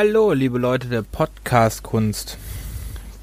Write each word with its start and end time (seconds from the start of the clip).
Hallo, 0.00 0.32
liebe 0.32 0.58
Leute 0.58 0.86
der 0.86 1.02
Podcast-Kunst. 1.02 2.38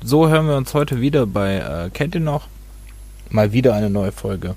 So 0.04 0.28
hören 0.28 0.46
wir 0.48 0.58
uns 0.58 0.74
heute 0.74 1.00
wieder 1.00 1.26
bei 1.26 1.56
äh, 1.56 1.90
Kennt 1.90 2.16
ihr 2.16 2.20
noch? 2.20 2.50
Mal 3.30 3.54
wieder 3.54 3.74
eine 3.74 3.90
neue 3.90 4.12
Folge. 4.12 4.56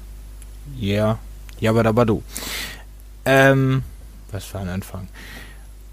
Yeah. 0.81 1.21
Jabadabadu. 1.61 2.25
Ähm, 3.25 3.85
was 4.33 4.47
für 4.47 4.59
ein 4.59 4.69
Anfang. 4.69 5.07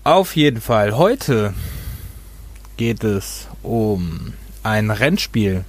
Auf 0.03 0.35
jeden 0.35 0.61
Fall, 0.61 0.97
heute 0.97 1.53
geht 2.75 3.03
es 3.03 3.47
um 3.61 4.33
ein 4.63 4.89
Rennspiel. 4.89 5.63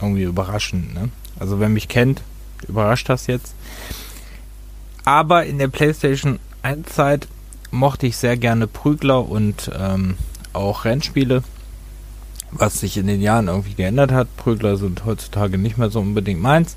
Irgendwie 0.00 0.22
überraschend, 0.22 0.94
ne? 0.94 1.10
Also, 1.38 1.60
wer 1.60 1.68
mich 1.68 1.88
kennt, 1.88 2.22
überrascht 2.66 3.10
das 3.10 3.26
jetzt. 3.26 3.54
Aber 5.04 5.44
in 5.44 5.58
der 5.58 5.68
PlayStation 5.68 6.38
1 6.62 6.88
Zeit 6.94 7.28
mochte 7.74 8.06
ich 8.06 8.16
sehr 8.16 8.36
gerne 8.36 8.66
Prügler 8.66 9.28
und 9.28 9.70
ähm, 9.78 10.16
auch 10.52 10.84
Rennspiele, 10.84 11.42
was 12.50 12.80
sich 12.80 12.96
in 12.96 13.06
den 13.06 13.20
Jahren 13.20 13.48
irgendwie 13.48 13.74
geändert 13.74 14.12
hat. 14.12 14.34
Prügler 14.36 14.76
sind 14.76 15.04
heutzutage 15.04 15.58
nicht 15.58 15.76
mehr 15.76 15.90
so 15.90 16.00
unbedingt 16.00 16.40
meins. 16.40 16.76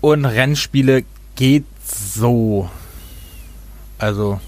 Und 0.00 0.24
Rennspiele 0.24 1.04
geht 1.34 1.64
so. 1.84 2.70
Also 3.98 4.40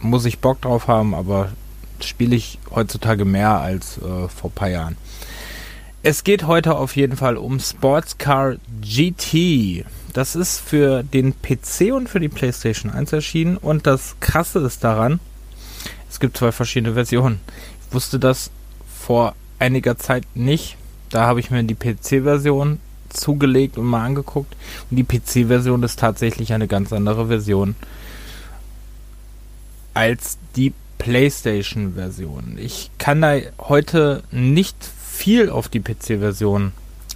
muss 0.00 0.24
ich 0.24 0.38
Bock 0.38 0.60
drauf 0.60 0.88
haben, 0.88 1.14
aber 1.14 1.52
spiele 2.00 2.36
ich 2.36 2.58
heutzutage 2.74 3.24
mehr 3.24 3.60
als 3.60 3.98
äh, 3.98 4.28
vor 4.28 4.50
ein 4.50 4.54
paar 4.54 4.68
Jahren. 4.68 4.96
Es 6.02 6.24
geht 6.24 6.46
heute 6.46 6.76
auf 6.76 6.96
jeden 6.96 7.16
Fall 7.16 7.36
um 7.36 7.60
Sportscar 7.60 8.56
GT. 8.80 9.84
Das 10.12 10.36
ist 10.36 10.60
für 10.60 11.02
den 11.02 11.34
PC 11.40 11.92
und 11.92 12.08
für 12.08 12.20
die 12.20 12.28
PlayStation 12.28 12.92
1 12.92 13.12
erschienen. 13.12 13.56
Und 13.56 13.86
das 13.86 14.16
Krasse 14.20 14.58
ist 14.60 14.84
daran, 14.84 15.20
es 16.10 16.20
gibt 16.20 16.36
zwei 16.36 16.52
verschiedene 16.52 16.94
Versionen. 16.94 17.40
Ich 17.86 17.94
wusste 17.94 18.18
das 18.18 18.50
vor 18.86 19.34
einiger 19.58 19.96
Zeit 19.96 20.24
nicht. 20.34 20.76
Da 21.08 21.26
habe 21.26 21.40
ich 21.40 21.50
mir 21.50 21.62
die 21.62 21.74
PC-Version 21.74 22.78
zugelegt 23.08 23.78
und 23.78 23.86
mal 23.86 24.04
angeguckt. 24.04 24.54
Und 24.90 24.96
die 24.96 25.04
PC-Version 25.04 25.82
ist 25.82 25.98
tatsächlich 25.98 26.52
eine 26.52 26.68
ganz 26.68 26.92
andere 26.92 27.28
Version 27.28 27.74
als 29.94 30.38
die 30.56 30.72
PlayStation-Version. 30.98 32.56
Ich 32.58 32.90
kann 32.98 33.20
da 33.20 33.36
heute 33.58 34.22
nicht 34.30 34.76
viel 34.84 35.50
auf 35.50 35.68
die 35.68 35.80
PC-Version 35.80 36.72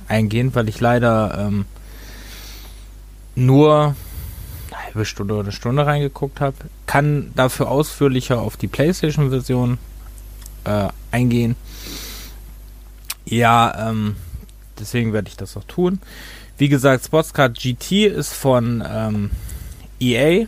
eingehen, 0.09 0.55
weil 0.55 0.69
ich 0.69 0.81
leider 0.81 1.39
ähm, 1.39 1.67
nur 3.37 3.95
eine 4.71 4.85
halbe 4.85 5.05
Stunde 5.05 5.35
oder 5.35 5.45
eine 5.45 5.53
Stunde 5.53 5.87
reingeguckt 5.87 6.41
habe. 6.41 6.57
Kann 6.87 7.31
dafür 7.37 7.71
ausführlicher 7.71 8.41
auf 8.41 8.57
die 8.57 8.67
PlayStation-Version 8.67 9.79
äh, 10.65 10.89
eingehen. 11.13 11.55
Ja, 13.25 13.91
ähm, 13.91 14.17
deswegen 14.79 15.13
werde 15.13 15.29
ich 15.29 15.37
das 15.37 15.57
auch 15.57 15.65
tun. 15.65 16.01
Wie 16.59 16.69
gesagt, 16.69 17.05
Sportscard 17.05 17.59
GT 17.59 18.07
ist 18.07 18.33
von 18.33 18.83
ähm, 18.89 19.31
EA, 20.01 20.47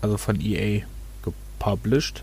also 0.00 0.16
von 0.16 0.40
EA 0.40 0.82
gepublished 1.22 2.22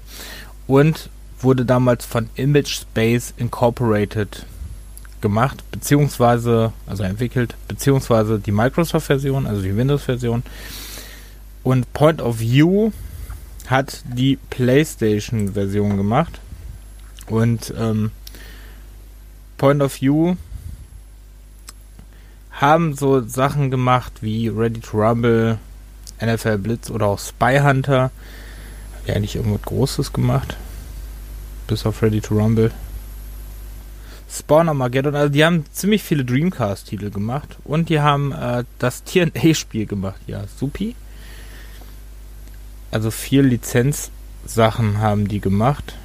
und 0.65 1.09
wurde 1.39 1.65
damals 1.65 2.05
von 2.05 2.29
Image 2.35 2.79
Space 2.81 3.33
Incorporated 3.37 4.45
gemacht, 5.21 5.63
beziehungsweise, 5.71 6.73
also 6.85 7.03
entwickelt, 7.03 7.55
beziehungsweise 7.67 8.39
die 8.39 8.51
Microsoft-Version, 8.51 9.45
also 9.47 9.61
die 9.61 9.75
Windows-Version. 9.75 10.43
Und 11.63 11.93
Point 11.93 12.21
of 12.21 12.39
View 12.39 12.91
hat 13.67 14.03
die 14.05 14.37
PlayStation-Version 14.49 15.97
gemacht. 15.97 16.39
Und 17.27 17.73
ähm, 17.77 18.11
Point 19.57 19.81
of 19.81 19.99
View 20.01 20.35
haben 22.51 22.95
so 22.95 23.21
Sachen 23.27 23.69
gemacht 23.69 24.13
wie 24.21 24.47
Ready 24.47 24.79
to 24.79 24.97
Rumble, 24.97 25.59
NFL 26.21 26.57
Blitz 26.57 26.89
oder 26.89 27.07
auch 27.07 27.19
Spy 27.19 27.59
Hunter. 27.61 28.03
Haben 28.03 28.11
die 29.07 29.11
eigentlich 29.11 29.35
irgendwas 29.35 29.61
Großes 29.63 30.13
gemacht? 30.13 30.57
Bis 31.67 31.85
auf 31.85 32.01
Ready 32.01 32.21
to 32.21 32.35
Rumble. 32.35 32.71
Spawn 34.29 34.69
Armageddon, 34.69 35.15
also 35.15 35.29
die 35.29 35.45
haben 35.45 35.65
ziemlich 35.71 36.03
viele 36.03 36.25
Dreamcast-Titel 36.25 37.11
gemacht 37.11 37.57
und 37.63 37.89
die 37.89 38.01
haben 38.01 38.31
äh, 38.31 38.63
das 38.79 39.03
TNA-Spiel 39.05 39.85
gemacht, 39.85 40.19
ja, 40.27 40.43
supi. 40.57 40.95
Also 42.91 43.11
vier 43.11 43.43
Lizenzsachen 43.43 44.99
haben 44.99 45.27
die 45.27 45.39
gemacht. 45.39 45.95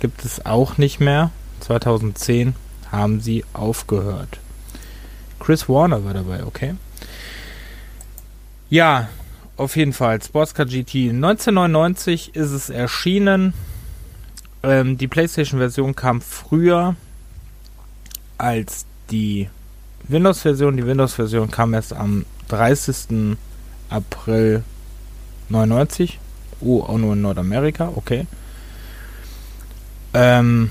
Gibt 0.00 0.24
es 0.24 0.46
auch 0.46 0.78
nicht 0.78 1.00
mehr. 1.00 1.30
2010 1.60 2.54
haben 2.92 3.20
sie 3.20 3.44
aufgehört. 3.52 4.38
Chris 5.40 5.68
Warner 5.68 6.04
war 6.04 6.14
dabei, 6.14 6.44
okay. 6.44 6.74
Ja, 8.70 9.08
auf 9.56 9.76
jeden 9.76 9.92
Fall. 9.92 10.22
Sportscar 10.22 10.66
GT. 10.66 11.10
1999 11.10 12.36
ist 12.36 12.50
es 12.50 12.70
erschienen. 12.70 13.54
Ähm, 14.62 14.98
die 14.98 15.08
PlayStation-Version 15.08 15.94
kam 15.94 16.20
früher 16.20 16.96
als 18.38 18.86
die 19.10 19.48
Windows-Version. 20.08 20.76
Die 20.76 20.86
Windows-Version 20.86 21.50
kam 21.50 21.74
erst 21.74 21.92
am 21.92 22.24
30. 22.48 23.36
April 23.90 24.62
99. 25.48 26.18
Oh, 26.60 26.82
auch 26.82 26.98
nur 26.98 27.12
in 27.12 27.22
Nordamerika, 27.22 27.92
okay. 27.94 28.26
Ähm, 30.14 30.70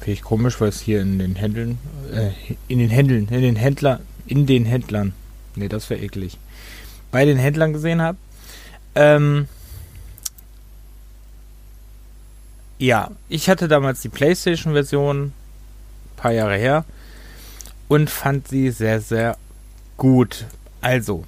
Finde 0.00 0.12
ich 0.12 0.22
komisch, 0.22 0.60
weil 0.60 0.70
es 0.70 0.80
hier 0.80 1.00
in 1.00 1.18
den 1.18 1.36
Händeln, 1.36 1.78
äh, 2.12 2.30
in 2.66 2.80
den 2.80 2.90
Händeln, 2.90 3.28
in 3.28 3.42
den 3.42 3.56
Händlern, 3.56 4.00
in 4.26 4.46
den 4.46 4.64
Händlern, 4.64 5.12
ne, 5.54 5.68
das 5.68 5.88
wäre 5.90 6.00
eklig, 6.00 6.38
bei 7.12 7.24
den 7.24 7.36
Händlern 7.36 7.72
gesehen 7.72 8.02
habe. 8.02 8.18
Ähm, 8.96 9.46
Ja, 12.82 13.12
ich 13.28 13.48
hatte 13.48 13.68
damals 13.68 14.00
die 14.00 14.08
PlayStation-Version, 14.08 15.26
ein 15.26 15.32
paar 16.16 16.32
Jahre 16.32 16.56
her, 16.56 16.84
und 17.86 18.10
fand 18.10 18.48
sie 18.48 18.72
sehr, 18.72 19.00
sehr 19.00 19.36
gut. 19.96 20.46
Also, 20.80 21.24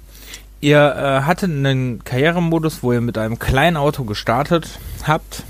ihr 0.59 0.79
äh, 0.79 1.21
hattet 1.21 1.51
einen 1.51 2.03
Karrieremodus, 2.03 2.83
wo 2.83 2.91
ihr 2.91 2.99
mit 2.99 3.17
einem 3.17 3.39
kleinen 3.39 3.77
Auto 3.77 4.03
gestartet 4.03 4.67
habt. 5.03 5.43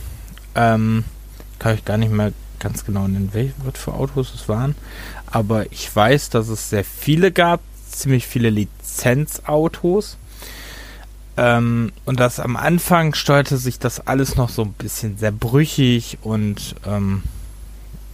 Ähm, 0.54 1.06
kann 1.58 1.74
ich 1.74 1.86
gar 1.86 1.98
nicht 1.98 2.12
mehr 2.12 2.34
ganz 2.60 2.86
genau 2.86 3.08
nennen, 3.08 3.32
was 3.64 3.80
für 3.82 3.96
Autos 3.96 4.32
es 4.36 4.48
waren. 4.48 4.76
Aber 5.26 5.72
ich 5.72 5.96
weiß, 5.96 6.30
dass 6.30 6.50
es 6.50 6.70
sehr 6.70 6.84
viele 6.84 7.32
gab, 7.32 7.62
ziemlich 7.90 8.28
viele 8.28 8.52
Lizenzautos. 8.52 10.20
Ähm, 11.38 11.92
und 12.06 12.20
das 12.20 12.40
am 12.40 12.56
Anfang 12.56 13.14
steuerte 13.14 13.58
sich 13.58 13.78
das 13.78 14.08
alles 14.08 14.36
noch 14.38 14.50
so 14.50 14.62
ein 14.64 14.74
bisschen 14.74 15.18
sehr 15.18 15.32
brüchig 15.32 16.18
und 16.22 16.76
ähm, 16.86 17.24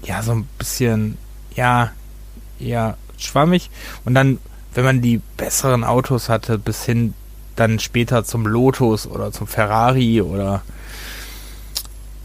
ja, 0.04 0.24
so 0.24 0.32
ein 0.32 0.48
bisschen, 0.58 1.18
ja, 1.56 1.92
ja, 2.58 2.98
schwammig. 3.18 3.70
Und 4.06 4.16
dann, 4.16 4.40
wenn 4.74 4.86
man 4.86 5.02
die 5.02 5.22
besseren 5.38 5.84
Autos 5.84 6.30
hatte, 6.30 6.58
bis 6.58 6.84
hin 6.84 7.14
dann 7.56 7.80
später 7.80 8.24
zum 8.24 8.48
Lotus 8.48 9.06
oder 9.06 9.32
zum 9.32 9.46
Ferrari 9.46 10.22
oder 10.22 10.64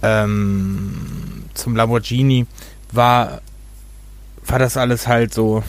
ähm, 0.02 1.44
zum 1.52 1.76
Lamborghini, 1.76 2.46
war, 2.92 3.42
war 4.46 4.58
das 4.58 4.78
alles 4.78 5.06
halt 5.06 5.34
so, 5.34 5.62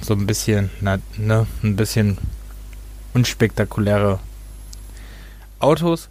so 0.00 0.14
ein 0.14 0.26
bisschen, 0.26 0.70
na, 0.80 0.98
ne, 1.16 1.46
ein 1.62 1.76
bisschen 1.76 2.18
unspektakuläre 3.14 4.18
Autos. 5.62 6.08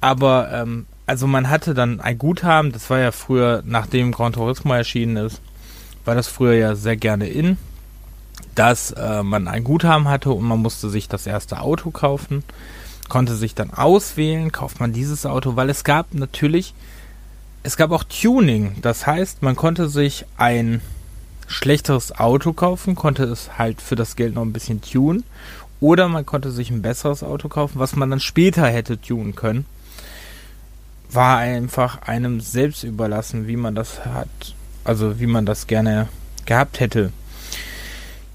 Aber 0.00 0.50
ähm, 0.52 0.86
also 1.06 1.26
man 1.26 1.48
hatte 1.48 1.72
dann 1.72 2.00
ein 2.00 2.18
Guthaben, 2.18 2.70
das 2.70 2.90
war 2.90 2.98
ja 2.98 3.12
früher, 3.12 3.62
nachdem 3.64 4.12
Gran 4.12 4.34
Turismo 4.34 4.74
erschienen 4.74 5.16
ist, 5.16 5.40
war 6.04 6.14
das 6.14 6.28
früher 6.28 6.52
ja 6.54 6.74
sehr 6.74 6.96
gerne 6.96 7.28
in, 7.28 7.56
dass 8.54 8.90
äh, 8.92 9.22
man 9.22 9.48
ein 9.48 9.64
Guthaben 9.64 10.08
hatte 10.08 10.30
und 10.30 10.44
man 10.44 10.58
musste 10.58 10.90
sich 10.90 11.08
das 11.08 11.26
erste 11.26 11.60
Auto 11.60 11.90
kaufen, 11.90 12.44
konnte 13.08 13.36
sich 13.36 13.54
dann 13.54 13.72
auswählen, 13.72 14.52
kauft 14.52 14.80
man 14.80 14.92
dieses 14.92 15.24
Auto, 15.24 15.56
weil 15.56 15.70
es 15.70 15.82
gab 15.82 16.12
natürlich, 16.12 16.74
es 17.62 17.76
gab 17.76 17.90
auch 17.90 18.04
Tuning, 18.04 18.76
das 18.82 19.06
heißt, 19.06 19.42
man 19.42 19.56
konnte 19.56 19.88
sich 19.88 20.26
ein 20.36 20.82
schlechteres 21.46 22.18
Auto 22.18 22.52
kaufen, 22.52 22.94
konnte 22.94 23.24
es 23.24 23.56
halt 23.56 23.80
für 23.80 23.96
das 23.96 24.14
Geld 24.14 24.34
noch 24.34 24.42
ein 24.42 24.52
bisschen 24.52 24.82
tunen 24.82 25.24
oder 25.80 26.08
man 26.08 26.26
konnte 26.26 26.50
sich 26.50 26.70
ein 26.70 26.82
besseres 26.82 27.22
Auto 27.22 27.48
kaufen, 27.48 27.78
was 27.78 27.96
man 27.96 28.10
dann 28.10 28.20
später 28.20 28.66
hätte 28.66 29.00
tunen 29.00 29.34
können. 29.34 29.66
War 31.10 31.38
einfach 31.38 32.02
einem 32.02 32.40
selbst 32.40 32.82
überlassen, 32.84 33.46
wie 33.46 33.56
man 33.56 33.74
das 33.74 34.04
hat, 34.04 34.28
also 34.84 35.20
wie 35.20 35.26
man 35.26 35.46
das 35.46 35.66
gerne 35.66 36.08
gehabt 36.44 36.80
hätte. 36.80 37.12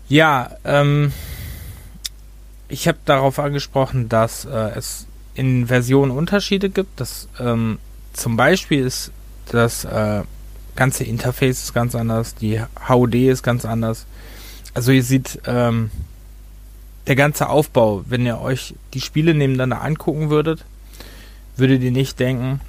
Ja, 0.08 0.52
ähm, 0.64 1.12
ich 2.68 2.88
habe 2.88 2.98
darauf 3.06 3.40
angesprochen, 3.40 4.10
dass 4.10 4.46
äh, 4.46 4.72
es 4.76 5.06
in 5.36 5.68
Versionen 5.68 6.12
Unterschiede 6.12 6.70
gibt. 6.70 7.00
Das 7.00 7.28
ähm, 7.40 7.80
zum 8.14 8.38
Beispiel 8.38 8.86
ist 8.86 9.12
das 9.52 9.86
äh, 9.86 10.24
ganze 10.76 11.04
Interface 11.04 11.64
ist 11.64 11.74
ganz 11.74 11.96
anders, 11.96 12.36
die 12.36 12.62
HUD 12.88 13.16
ist 13.16 13.44
ganz 13.44 13.66
anders. 13.66 14.06
Also 14.74 14.92
ihr 14.92 15.04
seht 15.04 15.40
ähm, 15.46 15.92
der 17.08 17.16
ganze 17.16 17.50
Aufbau, 17.50 18.04
wenn 18.08 18.26
ihr 18.26 18.40
euch 18.40 18.76
die 18.94 19.02
Spiele 19.02 19.34
nebeneinander 19.34 19.82
angucken 19.82 20.30
würdet, 20.30 20.66
würdet 21.58 21.82
ihr 21.82 21.92
nicht 21.92 22.20
denken, 22.20 22.62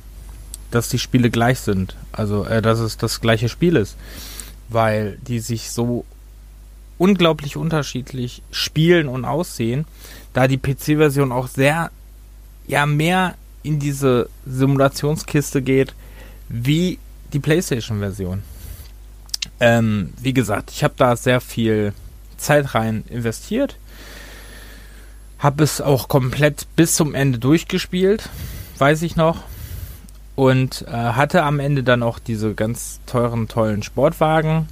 dass 0.71 0.89
die 0.89 0.99
Spiele 0.99 1.31
gleich 1.31 1.61
sind. 1.61 1.97
Also, 2.13 2.45
äh, 2.45 2.61
dass 2.61 2.81
es 2.81 2.97
das 2.97 3.21
gleiche 3.21 3.49
Spiel 3.49 3.77
ist. 3.77 3.97
Weil 4.69 5.19
die 5.27 5.39
sich 5.39 5.71
so 5.71 6.05
unglaublich 6.99 7.57
unterschiedlich 7.57 8.43
spielen 8.51 9.09
und 9.09 9.25
aussehen, 9.25 9.85
da 10.33 10.49
die 10.49 10.59
PC-Version 10.59 11.33
auch 11.33 11.49
sehr, 11.49 11.91
ja, 12.67 12.87
mehr 12.87 13.35
in 13.63 13.79
diese 13.79 14.29
Simulationskiste 14.47 15.63
geht, 15.63 15.95
wie 16.49 16.99
die 17.33 17.41
PlayStation-Version. 17.41 18.43
Ähm, 19.61 20.13
wie 20.21 20.35
gesagt, 20.35 20.71
ich 20.71 20.85
habe 20.85 20.95
da 20.97 21.17
sehr 21.17 21.41
viel 21.41 21.93
Zeit 22.37 22.75
rein 22.75 23.05
investiert. 23.09 23.77
Habe 25.45 25.63
es 25.63 25.83
auch 25.83 26.09
komplett 26.09 26.67
bis 26.75 26.97
zum 26.97 27.15
Ende 27.15 27.39
durchgespielt, 27.39 28.31
weiß 28.79 29.03
ich 29.03 29.15
noch. 29.15 29.43
Und 30.37 30.87
äh, 30.89 30.91
hatte 30.91 31.43
am 31.43 31.61
Ende 31.61 31.83
dann 31.83 32.03
auch 32.03 32.19
diese 32.19 32.55
ganz 32.55 33.01
teuren, 33.05 33.47
tollen 33.47 33.83
Sportwagen. 33.83 34.69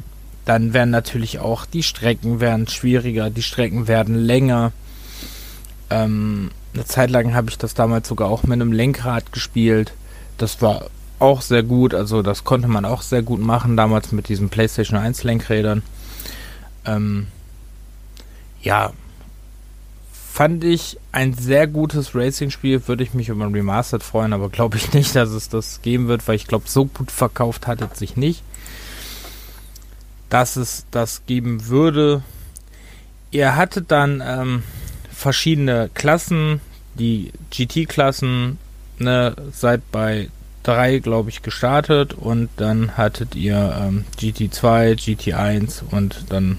Dann 0.46 0.72
werden 0.72 0.88
natürlich 0.88 1.40
auch 1.40 1.66
die 1.66 1.82
Strecken 1.82 2.40
werden 2.40 2.68
schwieriger, 2.68 3.28
die 3.28 3.42
Strecken 3.42 3.86
werden 3.86 4.14
länger. 4.14 4.72
Ähm, 5.90 6.50
eine 6.72 6.86
Zeit 6.86 7.10
lang 7.10 7.34
habe 7.34 7.50
ich 7.50 7.58
das 7.58 7.74
damals 7.74 8.08
sogar 8.08 8.30
auch 8.30 8.44
mit 8.44 8.54
einem 8.54 8.72
Lenkrad 8.72 9.30
gespielt. 9.30 9.92
Das 10.38 10.62
war 10.62 10.86
auch 11.18 11.42
sehr 11.42 11.64
gut. 11.64 11.92
Also 11.92 12.22
das 12.22 12.44
konnte 12.44 12.68
man 12.68 12.86
auch 12.86 13.02
sehr 13.02 13.22
gut 13.22 13.42
machen, 13.42 13.76
damals 13.76 14.10
mit 14.10 14.30
diesen 14.30 14.48
PlayStation 14.48 14.98
1 14.98 15.22
Lenkrädern. 15.22 15.82
Ähm, 16.86 17.26
ja, 18.62 18.92
fand 20.32 20.64
ich 20.64 20.98
ein 21.12 21.34
sehr 21.34 21.66
gutes 21.66 22.14
Racing-Spiel. 22.14 22.88
Würde 22.88 23.04
ich 23.04 23.12
mich 23.12 23.28
über 23.28 23.44
ein 23.44 23.52
Remastered 23.52 24.02
freuen, 24.02 24.32
aber 24.32 24.48
glaube 24.48 24.78
ich 24.78 24.94
nicht, 24.94 25.14
dass 25.14 25.28
es 25.28 25.50
das 25.50 25.82
geben 25.82 26.08
wird, 26.08 26.26
weil 26.26 26.36
ich 26.36 26.46
glaube, 26.46 26.64
so 26.68 26.86
gut 26.86 27.10
verkauft 27.10 27.66
hat 27.66 27.82
es 27.82 27.98
sich 27.98 28.16
nicht, 28.16 28.42
dass 30.30 30.56
es 30.56 30.86
das 30.90 31.26
geben 31.26 31.66
würde. 31.66 32.22
Ihr 33.30 33.56
hattet 33.56 33.90
dann 33.90 34.22
ähm, 34.24 34.62
verschiedene 35.10 35.90
Klassen, 35.92 36.62
die 36.94 37.32
GT-Klassen, 37.50 38.58
ne, 38.98 39.36
seid 39.52 39.82
bei 39.92 40.30
3, 40.62 41.00
glaube 41.00 41.28
ich, 41.28 41.42
gestartet 41.42 42.14
und 42.14 42.48
dann 42.56 42.96
hattet 42.96 43.34
ihr 43.34 43.76
ähm, 43.78 44.06
GT2, 44.18 44.94
GT1 44.94 45.82
und 45.90 46.24
dann 46.30 46.56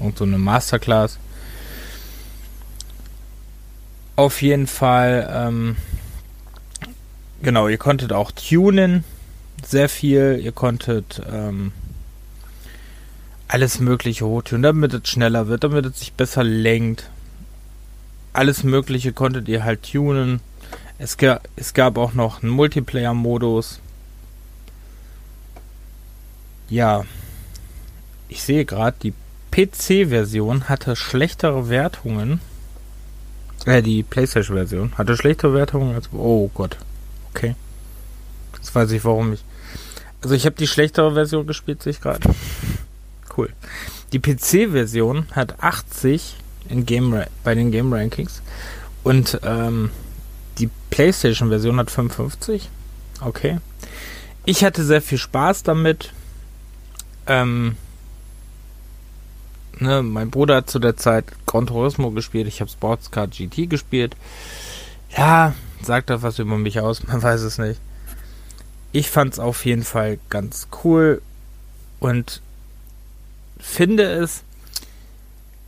und 0.00 0.18
so 0.18 0.24
eine 0.24 0.38
Masterclass. 0.38 1.20
Auf 4.16 4.42
jeden 4.42 4.66
Fall, 4.66 5.28
ähm, 5.32 5.76
genau, 7.42 7.68
ihr 7.68 7.78
konntet 7.78 8.12
auch 8.12 8.30
tunen, 8.30 9.04
sehr 9.64 9.88
viel. 9.88 10.40
Ihr 10.42 10.52
konntet 10.52 11.22
ähm, 11.30 11.72
alles 13.48 13.80
Mögliche 13.80 14.26
hochtun, 14.26 14.62
damit 14.62 14.92
es 14.94 15.08
schneller 15.08 15.48
wird, 15.48 15.64
damit 15.64 15.86
es 15.86 16.00
sich 16.00 16.12
besser 16.12 16.44
lenkt. 16.44 17.08
Alles 18.32 18.64
Mögliche 18.64 19.12
konntet 19.12 19.48
ihr 19.48 19.64
halt 19.64 19.82
tunen 19.90 20.40
es, 21.02 21.16
ga, 21.16 21.40
es 21.56 21.74
gab 21.74 21.98
auch 21.98 22.12
noch 22.12 22.42
einen 22.42 22.52
Multiplayer-Modus. 22.52 23.80
Ja, 26.68 27.04
ich 28.28 28.44
sehe 28.44 28.64
gerade, 28.64 28.96
die 29.02 29.12
PC-Version 29.50 30.68
hatte 30.68 30.94
schlechtere 30.94 31.68
Wertungen. 31.68 32.40
Äh, 33.66 33.82
die 33.82 34.02
PlayStation-Version 34.02 34.98
hatte 34.98 35.16
schlechtere 35.16 35.54
Wertungen 35.54 35.94
als. 35.94 36.08
Oh 36.12 36.50
Gott. 36.54 36.76
Okay. 37.34 37.54
Jetzt 38.56 38.74
weiß 38.74 38.90
ich, 38.92 39.04
warum 39.04 39.32
ich. 39.32 39.44
Also, 40.22 40.34
ich 40.34 40.46
habe 40.46 40.56
die 40.56 40.66
schlechtere 40.66 41.14
Version 41.14 41.46
gespielt, 41.46 41.82
sehe 41.82 41.92
ich 41.92 42.00
gerade. 42.00 42.28
Cool. 43.36 43.50
Die 44.12 44.18
PC-Version 44.18 45.26
hat 45.32 45.62
80 45.62 46.36
in 46.68 46.86
Game 46.86 47.24
bei 47.44 47.54
den 47.54 47.70
Game 47.70 47.92
Rankings. 47.92 48.42
Und 49.02 49.40
ähm, 49.42 49.90
die 50.58 50.68
PlayStation-Version 50.90 51.78
hat 51.78 51.90
55. 51.90 52.68
Okay. 53.20 53.58
Ich 54.44 54.64
hatte 54.64 54.84
sehr 54.84 55.02
viel 55.02 55.18
Spaß 55.18 55.62
damit. 55.62 56.12
Ähm, 57.26 57.76
ne, 59.82 60.02
mein 60.02 60.30
Bruder 60.30 60.56
hat 60.56 60.70
zu 60.70 60.78
der 60.78 60.96
Zeit 60.96 61.26
Gran 61.46 61.66
Turismo 61.66 62.10
gespielt. 62.10 62.46
Ich 62.46 62.60
habe 62.60 62.70
Sportscar 62.70 63.26
GT 63.26 63.68
gespielt. 63.68 64.16
Ja, 65.16 65.54
sagt 65.82 66.10
das 66.10 66.22
was 66.22 66.38
über 66.38 66.58
mich 66.58 66.80
aus? 66.80 67.02
Man 67.06 67.22
weiß 67.22 67.42
es 67.42 67.58
nicht. 67.58 67.80
Ich 68.92 69.10
fand 69.10 69.34
es 69.34 69.38
auf 69.38 69.64
jeden 69.64 69.84
Fall 69.84 70.18
ganz 70.28 70.68
cool 70.84 71.22
und 72.00 72.42
finde 73.58 74.04
es, 74.04 74.42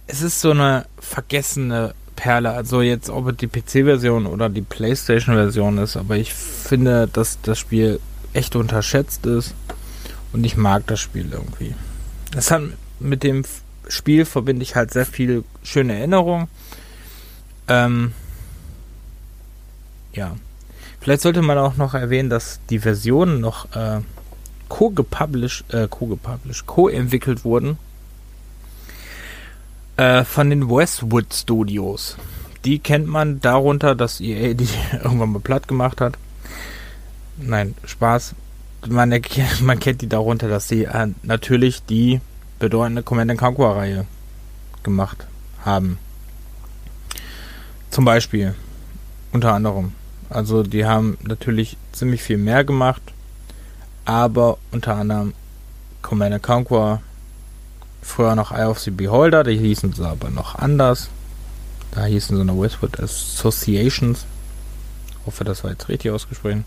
es 0.06 0.20
ist 0.20 0.40
so 0.40 0.50
eine 0.50 0.86
vergessene 0.98 1.94
Perle. 2.16 2.50
Also 2.50 2.82
jetzt, 2.82 3.08
ob 3.08 3.28
es 3.28 3.36
die 3.36 3.46
PC-Version 3.46 4.26
oder 4.26 4.48
die 4.48 4.62
PlayStation-Version 4.62 5.78
ist, 5.78 5.96
aber 5.96 6.16
ich 6.16 6.34
finde, 6.34 7.08
dass 7.10 7.38
das 7.42 7.58
Spiel 7.58 8.00
echt 8.34 8.56
unterschätzt 8.56 9.24
ist 9.26 9.54
und 10.32 10.44
ich 10.44 10.56
mag 10.56 10.86
das 10.86 11.00
Spiel 11.00 11.28
irgendwie. 11.32 11.74
Das 12.32 12.50
hat 12.50 12.62
mit 13.00 13.22
dem 13.22 13.44
Spiel 13.88 14.24
verbinde 14.24 14.62
ich 14.62 14.76
halt 14.76 14.92
sehr 14.92 15.06
viele 15.06 15.44
schöne 15.62 15.98
Erinnerungen. 15.98 16.48
Ähm, 17.68 18.12
ja. 20.12 20.36
Vielleicht 21.00 21.22
sollte 21.22 21.42
man 21.42 21.58
auch 21.58 21.76
noch 21.76 21.94
erwähnen, 21.94 22.30
dass 22.30 22.60
die 22.70 22.78
Versionen 22.78 23.40
noch 23.40 23.74
äh, 23.74 24.00
co-gepublished, 24.68 25.72
äh, 25.72 25.86
co-gepublished, 25.88 26.66
co-entwickelt 26.66 27.44
wurden 27.44 27.78
äh, 29.96 30.24
von 30.24 30.50
den 30.50 30.68
Westwood 30.68 31.32
Studios. 31.32 32.16
Die 32.64 32.78
kennt 32.78 33.06
man 33.06 33.40
darunter, 33.40 33.94
dass 33.94 34.20
EA 34.20 34.54
die 34.54 34.68
irgendwann 35.02 35.32
mal 35.32 35.40
platt 35.40 35.68
gemacht 35.68 36.00
hat. 36.00 36.16
Nein, 37.36 37.74
Spaß. 37.84 38.34
Man, 38.88 39.10
man 39.60 39.80
kennt 39.80 40.02
die 40.02 40.08
darunter, 40.08 40.48
dass 40.48 40.68
sie 40.68 40.84
äh, 40.84 41.08
natürlich 41.22 41.84
die 41.84 42.20
bedeutende 42.58 43.02
Command 43.02 43.36
Conquer 43.38 43.76
Reihe 43.76 44.06
gemacht 44.82 45.26
haben. 45.64 45.98
Zum 47.90 48.04
Beispiel. 48.04 48.54
Unter 49.32 49.52
anderem. 49.52 49.92
Also 50.30 50.62
die 50.62 50.84
haben 50.84 51.18
natürlich 51.22 51.76
ziemlich 51.92 52.22
viel 52.22 52.38
mehr 52.38 52.64
gemacht. 52.64 53.02
Aber 54.04 54.58
unter 54.70 54.96
anderem 54.96 55.34
Command 56.02 56.42
Conquer 56.42 57.00
Früher 58.04 58.34
noch 58.36 58.52
Eye 58.52 58.66
of 58.66 58.78
the 58.80 58.90
Beholder, 58.90 59.42
die 59.44 59.56
hießen 59.56 59.94
sie 59.94 60.06
aber 60.06 60.28
noch 60.28 60.54
anders. 60.56 61.08
Da 61.90 62.04
hießen 62.04 62.36
sie 62.36 62.44
noch 62.44 62.60
Westwood 62.60 63.00
Associations. 63.00 64.26
Ich 65.08 65.26
hoffe, 65.26 65.42
das 65.44 65.64
war 65.64 65.70
jetzt 65.70 65.88
richtig 65.88 66.10
ausgesprochen. 66.10 66.66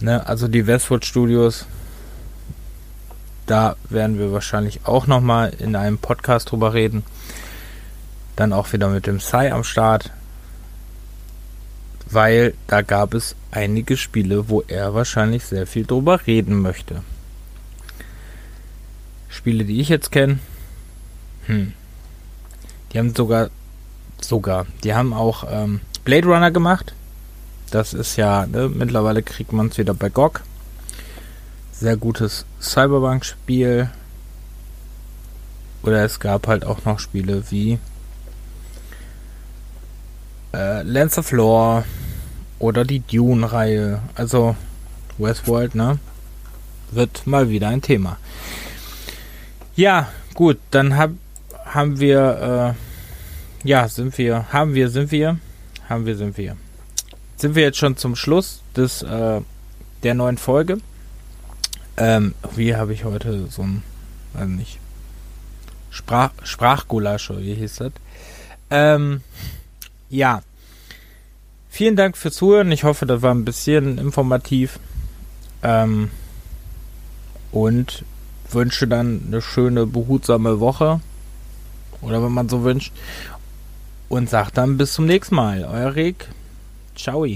Ne, 0.00 0.26
also 0.26 0.48
die 0.48 0.66
Westwood 0.66 1.04
Studios, 1.04 1.66
da 3.46 3.76
werden 3.88 4.18
wir 4.18 4.32
wahrscheinlich 4.32 4.80
auch 4.84 5.06
nochmal 5.06 5.52
in 5.58 5.76
einem 5.76 5.98
Podcast 5.98 6.50
drüber 6.50 6.74
reden. 6.74 7.04
Dann 8.34 8.52
auch 8.52 8.72
wieder 8.72 8.88
mit 8.88 9.06
dem 9.06 9.20
Sai 9.20 9.52
am 9.52 9.64
Start. 9.64 10.10
Weil 12.10 12.54
da 12.66 12.82
gab 12.82 13.14
es 13.14 13.34
einige 13.50 13.96
Spiele, 13.96 14.48
wo 14.48 14.62
er 14.62 14.94
wahrscheinlich 14.94 15.44
sehr 15.44 15.66
viel 15.66 15.86
drüber 15.86 16.26
reden 16.26 16.60
möchte. 16.60 17.02
Spiele, 19.28 19.64
die 19.64 19.80
ich 19.80 19.88
jetzt 19.88 20.12
kenne, 20.12 20.38
hm. 21.46 21.72
Die 22.92 22.98
haben 22.98 23.14
sogar, 23.14 23.50
sogar, 24.20 24.66
die 24.84 24.94
haben 24.94 25.12
auch 25.12 25.44
ähm, 25.50 25.80
Blade 26.04 26.26
Runner 26.26 26.50
gemacht. 26.50 26.94
Das 27.70 27.94
ist 27.94 28.16
ja, 28.16 28.46
ne, 28.46 28.68
mittlerweile 28.68 29.22
kriegt 29.22 29.52
man 29.52 29.68
es 29.68 29.78
wieder 29.78 29.94
bei 29.94 30.08
GOG. 30.08 30.42
Sehr 31.78 31.98
gutes 31.98 32.46
Cyberpunk-Spiel. 32.58 33.90
Oder 35.82 36.04
es 36.04 36.18
gab 36.18 36.46
halt 36.46 36.64
auch 36.64 36.84
noch 36.86 36.98
Spiele 36.98 37.42
wie 37.50 37.78
äh, 40.54 40.82
Lands 40.82 41.18
of 41.18 41.32
Lore 41.32 41.84
oder 42.58 42.86
die 42.86 43.00
Dune-Reihe. 43.00 44.00
Also 44.14 44.56
Westworld, 45.18 45.74
ne? 45.74 45.98
Wird 46.92 47.26
mal 47.26 47.50
wieder 47.50 47.68
ein 47.68 47.82
Thema. 47.82 48.16
Ja, 49.74 50.08
gut, 50.32 50.58
dann 50.70 50.96
hab, 50.96 51.10
haben 51.66 52.00
wir, 52.00 52.74
äh, 53.64 53.68
ja, 53.68 53.86
sind 53.88 54.16
wir, 54.16 54.50
haben 54.50 54.72
wir, 54.72 54.88
sind 54.88 55.12
wir, 55.12 55.38
haben 55.90 56.06
wir, 56.06 56.16
sind 56.16 56.38
wir. 56.38 56.56
sind 57.36 57.54
wir 57.54 57.64
jetzt 57.64 57.76
schon 57.76 57.98
zum 57.98 58.16
Schluss 58.16 58.62
des, 58.74 59.02
äh, 59.02 59.42
der 60.02 60.14
neuen 60.14 60.38
Folge. 60.38 60.78
Ähm, 61.96 62.34
wie 62.54 62.76
habe 62.76 62.92
ich 62.92 63.04
heute 63.04 63.46
so 63.48 63.62
ein, 63.62 63.82
weiß 64.34 64.48
nicht, 64.48 64.78
Sprach, 65.96 66.30
Sprachgulasch, 66.42 67.30
wie 67.30 67.54
hieß 67.54 67.76
das? 67.76 67.92
Ähm, 68.68 69.22
ja. 70.10 70.42
Vielen 71.70 71.96
Dank 71.96 72.18
fürs 72.18 72.34
Zuhören. 72.34 72.70
Ich 72.70 72.84
hoffe, 72.84 73.06
das 73.06 73.22
war 73.22 73.34
ein 73.34 73.46
bisschen 73.46 73.96
informativ. 73.96 74.78
Ähm, 75.62 76.10
und 77.50 78.04
wünsche 78.50 78.86
dann 78.86 79.22
eine 79.26 79.40
schöne, 79.40 79.86
behutsame 79.86 80.60
Woche. 80.60 81.00
Oder 82.02 82.22
wenn 82.22 82.32
man 82.32 82.50
so 82.50 82.62
wünscht. 82.62 82.92
Und 84.10 84.28
sagt 84.28 84.58
dann 84.58 84.76
bis 84.76 84.92
zum 84.92 85.06
nächsten 85.06 85.34
Mal. 85.34 85.64
Euer 85.64 85.94
Rick. 85.94 86.28
Ciao. 86.94 87.26